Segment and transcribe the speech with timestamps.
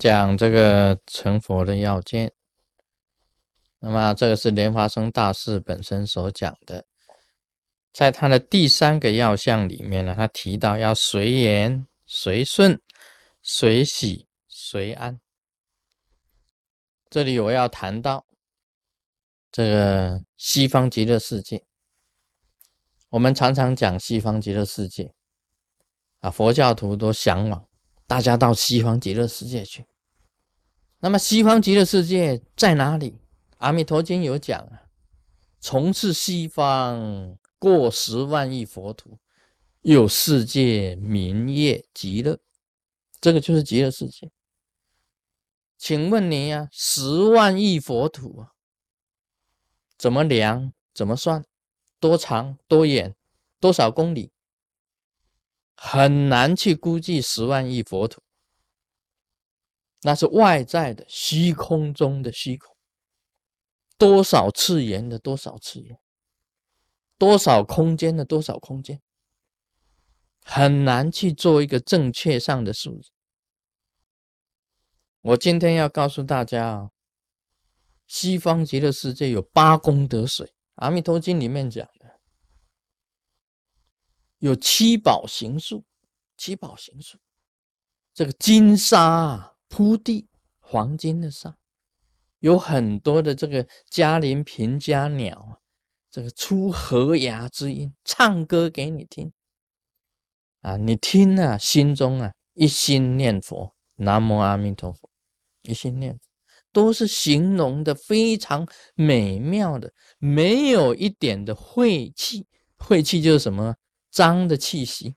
[0.00, 2.32] 讲这个成佛的要件。
[3.78, 6.84] 那么这个是莲花生大师本身所讲的，
[7.92, 12.80] 在他的第三个要项里面呢，他提到要随缘、随顺、
[13.40, 15.20] 随喜、随安。
[17.08, 18.26] 这里我要谈到
[19.50, 21.64] 这个西方极乐世界。
[23.08, 25.12] 我们常常讲西方极乐世界，
[26.20, 27.66] 啊，佛教徒都向往
[28.06, 29.86] 大家到西方极乐世界去。
[31.00, 33.18] 那么西方极乐世界在哪里？
[33.56, 34.82] 阿弥陀经有讲啊，
[35.58, 39.18] 从是西方过十万亿佛土，
[39.80, 42.38] 有世界名业极乐，
[43.20, 44.30] 这个就是极乐世界。
[45.78, 48.52] 请问你呀，十万亿佛土啊，
[49.96, 50.72] 怎么量？
[50.92, 51.44] 怎么算？
[51.98, 52.58] 多长？
[52.68, 53.14] 多远？
[53.58, 54.32] 多少公里？
[55.74, 58.22] 很难去估计十万亿佛土，
[60.02, 62.74] 那是外在的虚空中的虚空，
[63.98, 65.98] 多少次元的多少次元，
[67.18, 69.02] 多少空间的多少空间，
[70.42, 73.10] 很难去做一个正确上的数字。
[75.20, 76.90] 我今天要告诉大家啊，
[78.06, 82.18] 西方极乐世界有八功德水，《阿弥陀经》里面讲的
[84.38, 85.84] 有七宝行树，
[86.38, 87.18] 七宝行树，
[88.14, 91.56] 这个金沙啊铺地，黄金的上，
[92.40, 95.62] 有很多的这个嘉陵平家鸟，
[96.10, 99.32] 这个出和牙之音，唱歌给你听
[100.60, 105.08] 啊，你听啊，心中啊一心念佛，南无阿弥陀佛。
[105.62, 106.18] 一心念
[106.72, 112.46] 都是形容的非常美妙的，没有一点的晦气。
[112.76, 113.76] 晦气就是什么
[114.10, 115.14] 脏的气息。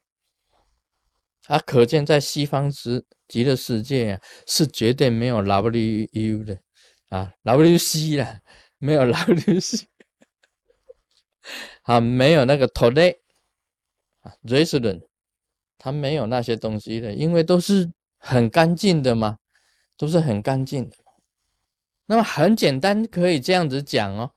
[1.47, 6.59] 啊，可见在西方之极乐世界啊，是绝对没有 W U 的
[7.09, 8.39] 啊，W C 了，
[8.77, 9.87] 没有 W C，
[11.83, 13.17] 啊，没有那个 Today
[14.21, 15.07] 啊，Restaurant，
[15.77, 19.39] 它没有那些东西的，因为都是很干净的嘛。
[19.95, 20.97] 都是很干净的，
[22.07, 24.33] 那么很简单，可以这样子讲哦。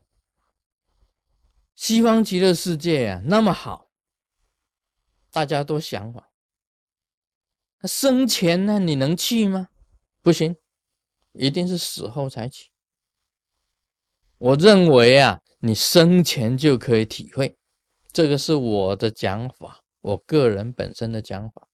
[1.75, 3.88] 西方极乐世界啊，那么好，
[5.32, 6.25] 大家都向往。
[7.86, 9.69] 生前呢，你能去吗？
[10.22, 10.56] 不行，
[11.32, 12.70] 一定是死后才去。
[14.38, 17.56] 我认为啊，你生前就可以体会，
[18.12, 21.69] 这个是我的讲法，我个人本身的讲法。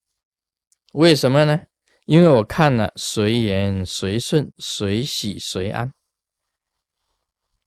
[0.93, 1.61] 为什么呢？
[2.05, 5.95] 因为我看了随缘随顺随喜随安，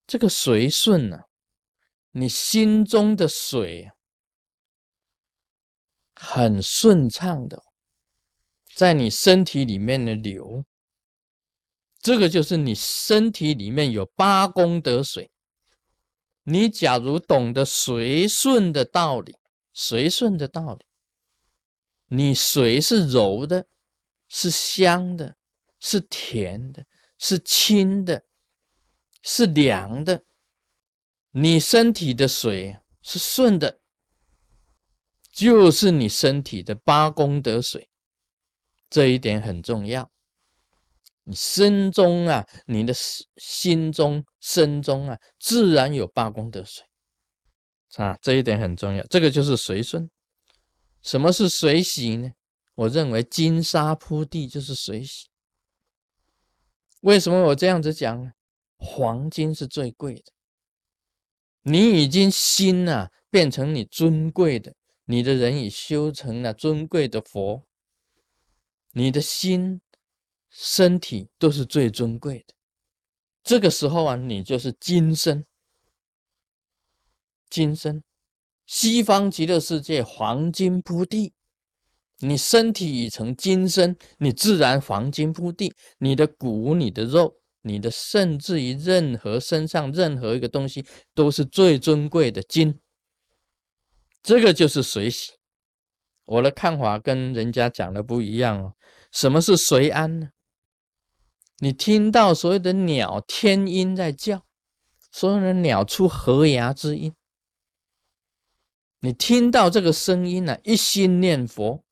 [0.05, 1.21] 这个随顺呢，
[2.11, 3.89] 你心中的水
[6.15, 7.63] 很顺畅的，
[8.75, 10.65] 在你身体里面的流，
[12.01, 15.31] 这个就是你身体里面有八功德水。
[16.43, 19.37] 你假如懂得随顺的道理，
[19.73, 20.85] 随顺的道理，
[22.07, 23.67] 你水是柔的。
[24.27, 25.37] 是香的，
[25.79, 26.85] 是甜的，
[27.19, 28.25] 是清的，
[29.21, 30.25] 是凉的。
[31.29, 33.79] 你身体的水是顺的，
[35.31, 37.87] 就是你身体的八功德水。
[38.95, 40.09] 这一点很重要。
[41.25, 42.93] 你身中啊，你的
[43.35, 46.85] 心中、身中啊，自然有八功德水
[47.97, 48.17] 啊。
[48.21, 49.05] 这一点很重要。
[49.07, 50.09] 这个就是随顺。
[51.01, 52.31] 什么是随喜呢？
[52.75, 55.27] 我认为金沙铺地就是水洗。
[57.01, 58.31] 为什么我这样子讲呢？
[58.77, 60.31] 黄金是最贵的。
[61.63, 64.73] 你已经心啊变成你尊贵的，
[65.03, 67.65] 你的人已修成了尊贵的佛，
[68.97, 69.81] 你的心、
[70.49, 72.53] 身体都是最尊贵的。
[73.43, 75.45] 这个时候啊，你就是金身。
[77.49, 78.01] 金身，
[78.65, 81.33] 西方极乐世界黄金铺地。
[82.19, 85.73] 你身体已成金身，你自然黄金铺地。
[85.97, 92.79] 你的骨、你的肉、你的甚至于任何身上任何一个东西，都是最尊贵的金。
[94.23, 95.33] 这个就是随喜。
[96.25, 98.73] 我的看法跟人家讲的不一样哦。
[99.11, 100.29] 什么是随安呢？
[101.59, 104.45] 你听到所有的鸟天音在叫，
[105.11, 107.13] 所有的鸟出和牙之音，
[108.99, 111.83] 你听到这个声音呢，一心念佛。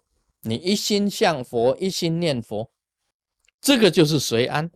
[0.46, 2.70] 你一心向佛，一心念佛，
[3.62, 4.70] 这个就是随安。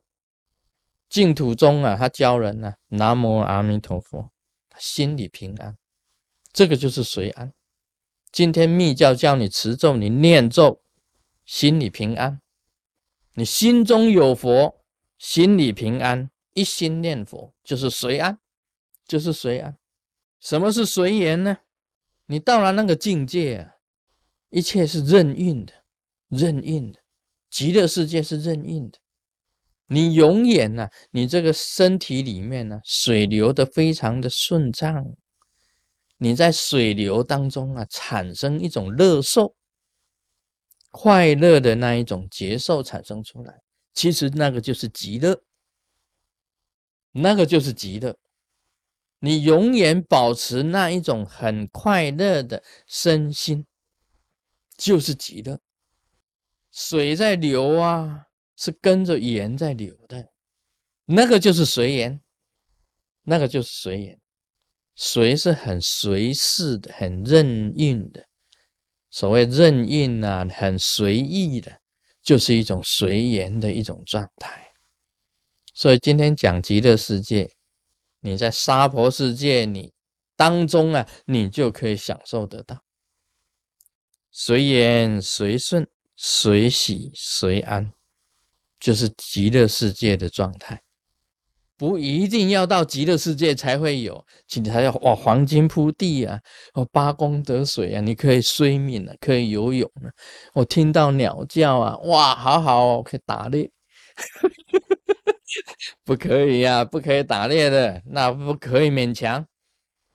[1.10, 4.32] 净土中啊，他教人呢，南无阿弥陀佛，
[4.78, 5.78] 心里平安，
[6.54, 7.52] 这个就是随安。
[8.32, 10.82] 今天密教教你持咒，你念咒，
[11.46, 12.42] 心里平安，
[13.34, 14.84] 你心中有佛，
[15.18, 18.38] 心里平安，一心念佛就是随安，
[19.08, 19.78] 就是随安。
[20.40, 21.58] 什么是随缘呢？
[22.28, 23.76] 你到了那个境界啊，
[24.50, 25.74] 一切是任运的，
[26.28, 27.00] 任运的，
[27.50, 29.00] 极乐世界是任运的。
[29.88, 35.16] 你永远呢，你这个身体里面呢，水流的非常的顺畅。
[36.18, 39.56] 你在水流当中啊，产生一种乐受、
[40.92, 43.62] 快乐的那一种节受产生出来，
[43.94, 45.44] 其实那个就是极乐，
[47.12, 48.18] 那个就是极乐。
[49.20, 53.66] 你永远保持那一种很快乐的身心，
[54.76, 55.60] 就是极乐。
[56.72, 60.32] 水在流啊，是跟着盐在流的，
[61.06, 62.22] 那个就是随缘，
[63.24, 64.20] 那个就是随缘。
[65.00, 68.26] 随是很随势的，很任运的。
[69.12, 71.80] 所谓任运啊，很随意的，
[72.24, 74.74] 就是一种随缘的一种状态。
[75.76, 77.52] 所以今天讲极乐世界，
[78.22, 79.94] 你在娑婆世界你
[80.36, 82.84] 当中啊，你就可以享受得到
[84.32, 87.94] 随缘随顺、随喜随安，
[88.80, 90.82] 就是极乐世界的状态。
[91.78, 96.40] 不一定要到极乐世界才会有，请才要哇黄金铺地啊，
[96.74, 100.10] 哦八功德水啊，你可以睡眠啊，可以游泳啊，
[100.54, 103.70] 我听到鸟叫啊，哇好好哦，可以打猎，
[106.04, 109.46] 不可以呀，不可以打猎的，那不可以勉强，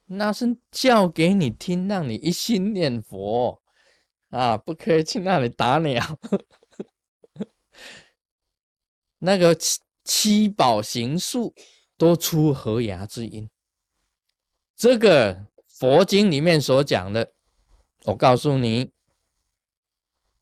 [0.06, 3.62] 那是叫给你听，让你一心念佛。
[4.30, 6.02] 啊，不可以去那里打鸟，
[9.20, 9.54] 那个。
[10.04, 11.54] 七宝行树
[11.96, 13.48] 都出河牙之音，
[14.76, 17.32] 这个佛经里面所讲的，
[18.04, 18.90] 我告诉你，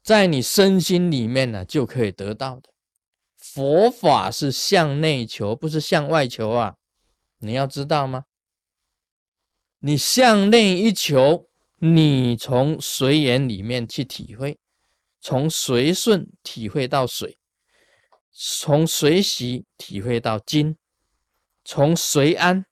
[0.03, 2.71] 在你身心里面呢就可以得到的。
[3.37, 6.77] 佛法是向内求，不是向外求啊！
[7.39, 8.25] 你要知道吗？
[9.81, 11.49] 你向内一求，
[11.79, 14.59] 你从随缘里面去体会，
[15.21, 17.39] 从随顺体会到水。
[18.33, 20.77] 从随喜体会到精，
[21.65, 22.65] 从随安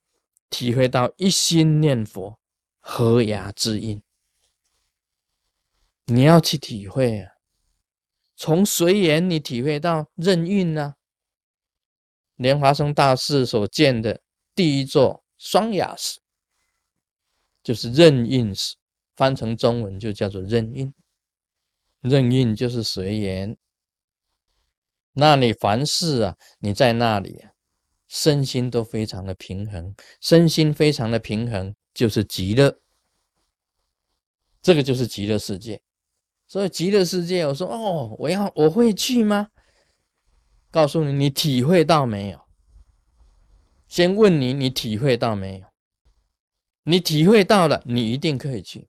[0.48, 2.38] 体会到一心念佛，
[2.80, 4.02] 和雅之音。
[6.06, 7.32] 你要去体会啊！
[8.34, 10.94] 从随缘你体会到任运呢？
[12.36, 14.22] 莲华生大师所建的
[14.54, 16.20] 第一座双雅寺，
[17.62, 18.76] 就是任运寺，
[19.16, 20.94] 翻成中文就叫做任运。
[22.00, 23.58] 任运就是随缘。
[25.20, 27.44] 那你凡事啊，你在那里，
[28.06, 32.78] 身心都非常的平衡，身心非常的平衡，就是极乐。
[34.62, 35.82] 这个就是极乐世界。
[36.46, 39.48] 所以极乐世界，我说哦，我要我会去吗？
[40.70, 42.40] 告诉你，你体会到没有？
[43.88, 45.66] 先问你，你体会到没有？
[46.84, 48.88] 你体会到了，你一定可以去。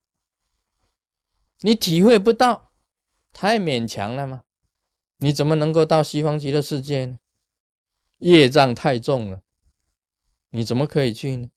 [1.62, 2.72] 你体会不到，
[3.34, 4.44] 太勉强了吗？
[5.19, 7.19] 你怎么能够到西方极乐世界呢？
[8.19, 9.42] 业障太重了，
[10.50, 11.50] 你怎么可以去呢？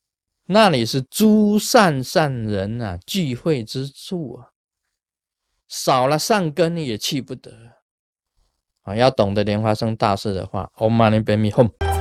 [0.47, 4.51] 那里是诸善善人啊聚会之处啊，
[5.69, 7.53] 少了善根也去不得
[8.83, 8.97] 啊！
[8.97, 11.92] 要懂得莲花生大事的话，Om Mani Padme Hum。